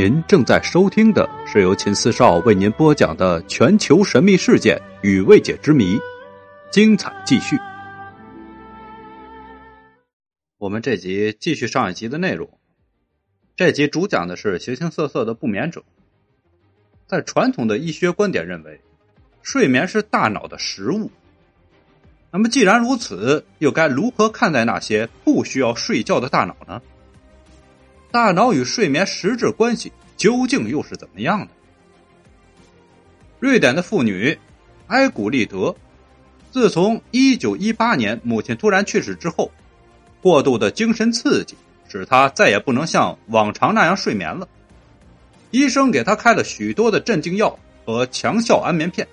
[0.00, 5.98] 您正在收听的是由秦四少为您播讲的全球神秘事件与未解之谜，
[6.70, 7.56] 精彩继续。
[10.56, 12.48] 我们这集继续上一集的内容。
[13.56, 15.82] 这集主讲的是形形色色的不眠者。
[17.08, 18.80] 在传统的医学观点认为，
[19.42, 21.10] 睡眠是大脑的食物。
[22.30, 26.80] 那么既然如此，又该如何看待那些不需要睡觉的大脑呢？
[28.10, 31.48] 大脑与睡眠实质关系究竟又是怎么样的？
[33.38, 34.38] 瑞典的妇女
[34.86, 35.76] 埃古利德，
[36.50, 39.52] 自从一九一八年母亲突然去世之后，
[40.22, 41.54] 过度的精神刺激
[41.86, 44.48] 使她再也不能像往常那样睡眠了。
[45.50, 49.06] 医生给她开了许多的镇静药和强效安眠片，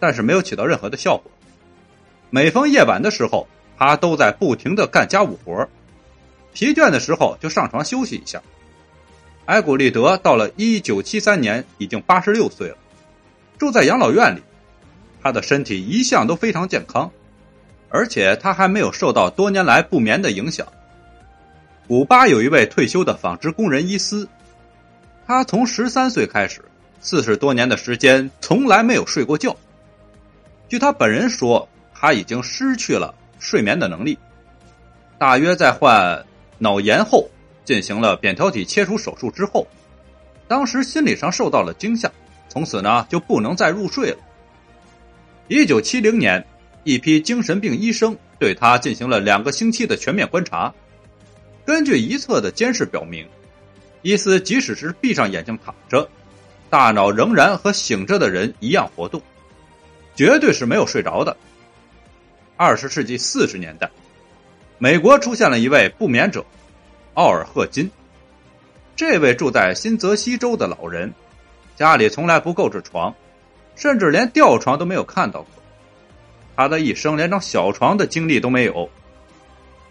[0.00, 1.30] 但是没有起到任何的效果。
[2.30, 3.48] 每逢夜晚的时候，
[3.78, 5.66] 她都在不停的干家务活
[6.58, 8.42] 疲倦的时候就上床休息一下。
[9.44, 12.76] 埃古利德到了一九七三年已经八十六岁了，
[13.56, 14.42] 住在养老院里。
[15.22, 17.08] 他的身体一向都非常健康，
[17.90, 20.66] 而且他还没有受到多年来不眠的影响。
[21.86, 24.28] 古巴有一位退休的纺织工人伊斯，
[25.28, 26.60] 他从十三岁开始，
[27.00, 29.56] 四十多年的时间从来没有睡过觉。
[30.68, 34.18] 据他本人说，他已经失去了睡眠的能力，
[35.20, 36.24] 大约在患。
[36.58, 37.28] 脑炎后
[37.64, 39.66] 进行了扁桃体切除手术之后，
[40.46, 42.10] 当时心理上受到了惊吓，
[42.48, 44.18] 从此呢就不能再入睡了。
[45.46, 46.44] 一九七零年，
[46.84, 50.74] 一批精神病医生对他进行了两个星期的全面观察，
[51.64, 53.26] 根据一侧的监视表明，
[54.02, 56.08] 伊斯即使是闭上眼睛躺着，
[56.68, 59.22] 大脑仍然和醒着的人一样活动，
[60.14, 61.36] 绝对是没有睡着的。
[62.56, 63.88] 二十世纪四十年代。
[64.80, 66.44] 美国出现了一位不眠者，
[67.14, 67.90] 奥尔赫金。
[68.94, 71.12] 这位住在新泽西州的老人，
[71.74, 73.12] 家里从来不购置床，
[73.74, 75.48] 甚至连吊床都没有看到过。
[76.54, 78.88] 他的一生连张小床的经历都没有。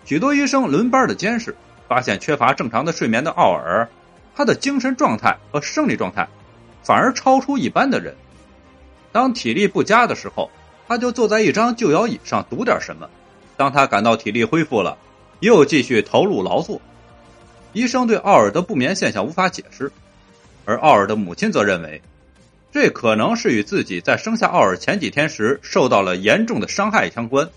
[0.06, 1.54] 许多医生轮班的监视，
[1.90, 3.90] 发现缺乏正常的睡眠的奥尔，
[4.38, 6.26] 他的精神状态和生理状态
[6.82, 8.16] 反而超出一般的人。
[9.12, 10.50] 当体力不佳的时候，
[10.88, 13.10] 他就坐在一张旧摇椅上读点什么。
[13.58, 14.98] 当他感到体力恢复了，
[15.42, 16.80] 又继续投入劳作。
[17.74, 19.92] 医生对奥尔的不眠现象无法解释，
[20.64, 22.02] 而奥尔的母亲则认为，
[22.72, 27.50] 这可能是与自己在生下奥尔前几天时受到了严重的伤害相关。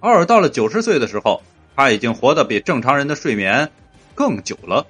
[0.00, 1.42] 奥尔到了九十岁的时候，
[1.76, 3.70] 他已经活得比正常人的睡眠
[4.14, 4.86] 更久了。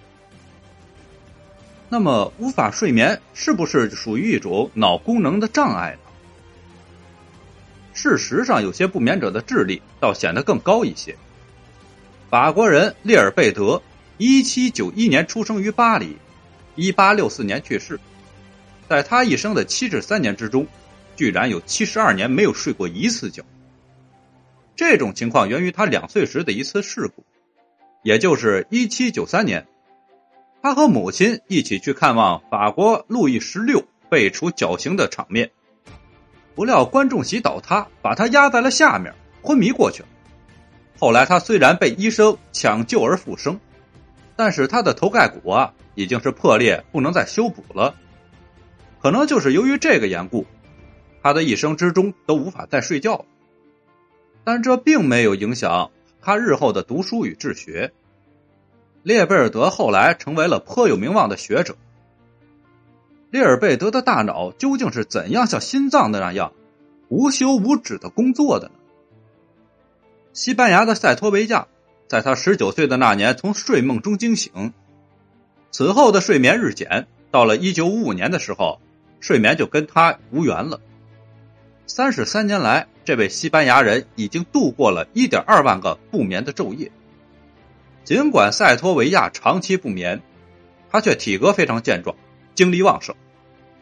[1.88, 6.03] 那么，无法睡眠是不是属于一种脑功能的障碍呢？
[8.04, 11.16] 事实上，有些不眠者的智力倒显得更高一些。
[12.28, 13.82] 法国人列尔贝德，
[14.18, 16.18] 一七九一年出生于巴黎，
[16.76, 17.98] 一八六四年去世。
[18.90, 20.66] 在他一生的七十三年之中，
[21.16, 23.42] 居然有七十二年没有睡过一次觉。
[24.76, 27.24] 这种情况源于他两岁时的一次事故，
[28.02, 29.66] 也就是一七九三年，
[30.60, 35.52] 他和母亲一起去看望法国路易十六被处绞刑的场面。
[36.54, 40.04] 不料观众席倒塌，把他压在了下面，昏迷过去。
[40.98, 43.58] 后来他虽然被医生抢救而复生，
[44.36, 47.94] 但是他的头盖骨啊已经是破裂，不能再修补了。
[49.02, 50.46] 可能就是由于这个缘故，
[51.22, 53.24] 他的一生之中都无法再睡觉。
[54.44, 55.90] 但这并没有影响
[56.22, 57.92] 他日后的读书与治学。
[59.02, 61.76] 列贝尔德后来成为了颇有名望的学者。
[63.34, 66.52] 列尔贝德的大脑究竟是怎样像心脏的那样
[67.08, 68.74] 无休无止的工作的呢？
[70.32, 71.66] 西班牙的塞托维亚
[72.06, 74.72] 在他十九岁的那年从睡梦中惊醒，
[75.72, 78.80] 此后的睡眠日减，到了一九五五年的时候，
[79.18, 80.80] 睡眠就跟他无缘了。
[81.88, 86.92] 三十三年来，这位西班牙人已经度过了一点二万个不眠的昼夜。
[88.04, 90.22] 尽管塞托维亚长期不眠，
[90.88, 92.14] 他却体格非常健壮，
[92.54, 93.14] 精力旺盛。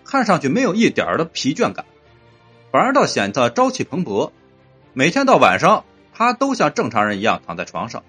[0.04, 1.84] 看上去没有一点的疲倦感，
[2.70, 4.30] 反而倒显得朝气蓬勃。
[4.92, 8.02] 每天到晚上，他都像正常人一样躺在床上，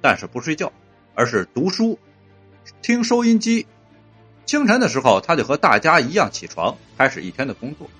[0.00, 0.72] 但是不睡觉，
[1.14, 1.98] 而是读书、
[2.80, 3.66] 听收音机。
[4.46, 7.90] 清晨的时候，他就和大家一样起床，开始一天的工作。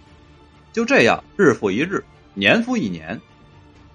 [0.72, 2.04] 就这样，日复一日，
[2.34, 3.20] 年复一年，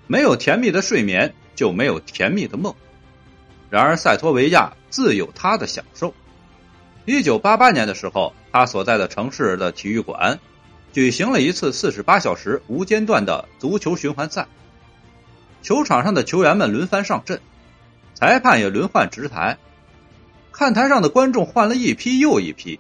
[0.06, 2.76] 没有甜蜜的睡眠，就没有甜蜜的梦。
[3.70, 6.14] 然而，塞托维亚自有他的享受。
[7.06, 10.40] 一九八八年的时候，他所在的城市的体育馆
[10.94, 14.48] 举行了一次四十八小时无间断的足球循环赛。
[15.64, 17.40] 球场上的球员们轮番上阵，
[18.14, 19.58] 裁判也轮换执台。
[20.52, 22.80] 看台上的观众换了一批又一批，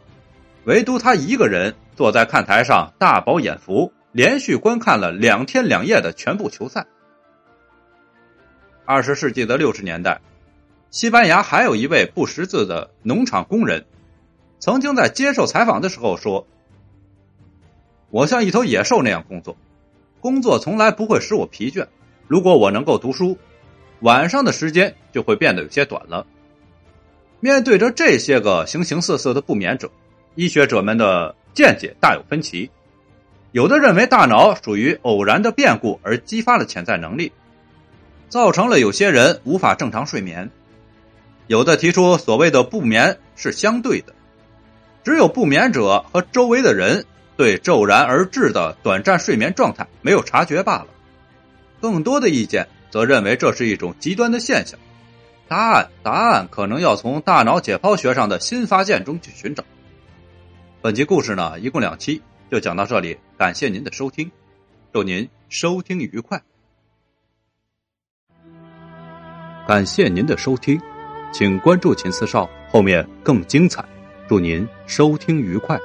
[0.65, 6.85] 唯独他一个人坐在看台上大饱眼福，连续观看了两天两夜的全部球赛。
[8.85, 10.21] 二十世纪的六十年代，
[10.91, 13.85] 西班牙还有一位不识字的农场工人，
[14.61, 16.45] 曾经在接受采访的时候说
[18.11, 19.57] ：“我像一头野兽那样工作，
[20.19, 21.87] 工作从来不会使我疲倦。
[22.27, 23.39] 如果我能够读书，
[24.01, 26.27] 晚上的时间就会变得有些短了。”
[27.41, 29.89] 面对着这些个形形色色的不眠者，
[30.35, 32.69] 医学者们的见解大有分歧。
[33.53, 37.31] 有的认为大脑属于偶然的变故而激发了潜在能力。
[38.29, 40.51] 造成了有些人无法正常睡眠，
[41.47, 44.13] 有的提出所谓的不眠是相对的，
[45.03, 47.05] 只有不眠者和周围的人
[47.35, 50.87] 对骤然而至的短暂睡眠状态没有察觉罢了。
[51.79, 54.79] 更多的意见则认为这是一种极端的现象，
[55.47, 59.63] 答案答案可能要从大脑解剖学上的新发现中去寻找。
[60.81, 62.21] 本集故事呢，一共两期，
[62.51, 64.31] 就讲到这里，感谢您的收听，
[64.93, 66.41] 祝您收听愉快。
[69.67, 70.79] 感谢您的收听，
[71.31, 73.83] 请关注秦四少，后面更精彩。
[74.31, 75.77] 祝您收听愉快。